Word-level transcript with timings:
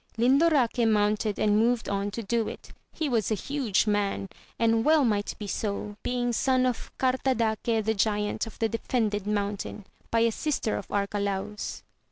Lindoraque 0.17 0.83
mounted 0.89 1.37
and 1.37 1.59
moved 1.59 1.87
on 1.87 2.09
to 2.09 2.23
do 2.23 2.47
it: 2.47 2.71
he 2.91 3.07
was 3.07 3.29
a 3.29 3.35
huge 3.35 3.85
man, 3.85 4.29
and 4.57 4.83
well 4.83 5.05
might 5.05 5.35
be 5.37 5.45
so, 5.45 5.95
being 6.01 6.33
son 6.33 6.65
of 6.65 6.91
Gartadaque 6.97 7.83
the 7.85 7.93
giant 7.93 8.47
of 8.47 8.57
the 8.57 8.67
defended 8.67 9.27
mountain, 9.27 9.85
by 10.09 10.21
a 10.21 10.31
sister 10.31 10.75
of 10.75 10.87
Arcalaus. 10.89 11.83